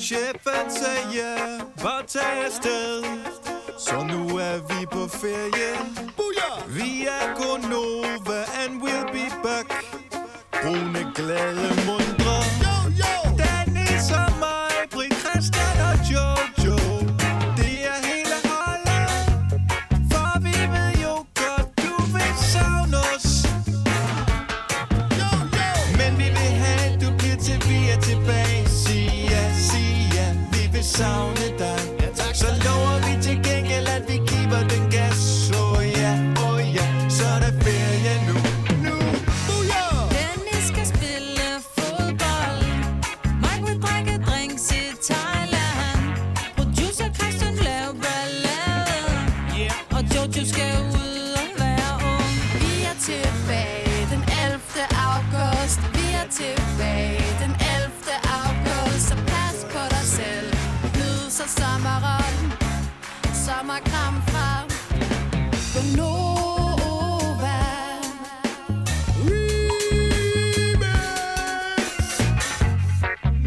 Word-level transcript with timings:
Chefen 0.00 0.70
sagde, 0.70 1.60
bare 1.82 2.02
tag 2.06 2.44
afsted. 2.46 3.04
Så 3.78 4.02
nu 4.02 4.36
er 4.38 4.58
vi 4.68 4.86
på 4.86 5.08
ferie. 5.08 5.72
Vi 6.68 7.06
er 7.06 7.34
Gonova 7.36 8.44
and 8.64 8.82
we'll 8.82 9.12
be 9.12 9.30
back. 9.42 9.84
Brune, 10.62 11.12
glade, 11.14 11.69
vi 31.00 31.06
vil 31.06 31.79
sommeren. 61.60 62.36
Sommerkram 63.44 64.16
fra 64.30 64.48
Gonova. 65.74 67.58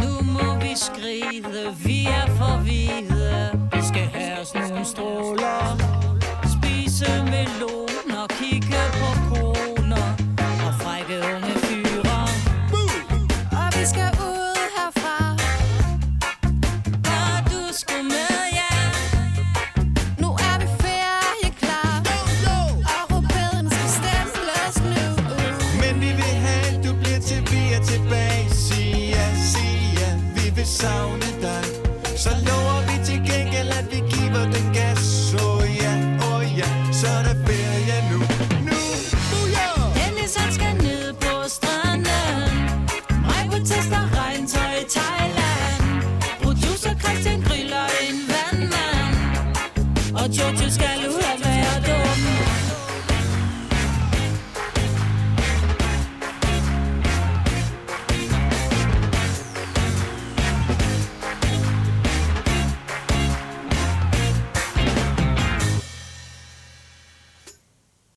Nu 0.00 0.22
må 0.22 0.60
vi 0.60 0.72
skride, 0.76 1.74
vi 1.84 2.06
er 2.06 2.26
for. 2.36 2.62
Vi 2.62 3.82
skal 3.88 4.06
have 4.14 4.40
os 4.40 4.54
nogle 4.54 4.84
stråler. 4.84 6.11
Savne 30.82 31.30
dig. 31.46 31.64
Så 32.16 32.30
lover 32.46 32.78
vi 32.88 32.96
til 33.08 33.18
gengæld, 33.30 33.70
at 33.80 33.86
vi 33.92 34.00
giver 34.12 34.44
den 34.54 34.66
gas. 34.74 34.98
Så 35.30 35.38
Oh 35.52 35.64
ja, 35.82 35.92
oh 36.30 36.42
ja, 36.58 36.68
så 37.00 37.06
er 37.18 37.22
der 37.28 37.36
ferie 37.46 37.98
nu. 38.10 38.18
Nu, 38.68 38.80
nu 39.32 39.40
ja! 39.56 39.68
Dennis 39.98 40.34
han 40.40 40.50
skal 40.56 40.74
ned 40.86 41.04
på 41.24 41.32
stranden. 41.56 42.44
Mig 43.28 43.44
på 43.52 43.58
tester 43.70 44.04
regntøj 44.20 44.74
i 44.82 44.86
Thailand. 44.96 45.82
Producer 46.42 46.94
Christian 47.02 47.40
griller 47.46 47.86
en 48.06 48.16
vandmand. 48.30 49.14
Og 50.20 50.26
Jojo 50.38 50.66
skal 50.78 50.98
ud 51.16 51.21